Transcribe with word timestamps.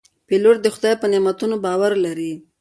پیلوټ 0.27 0.57
د 0.61 0.67
خدای 0.75 0.93
په 1.01 1.05
نعمتونو 1.11 1.55
باور 1.65 1.91
لري. 2.05 2.33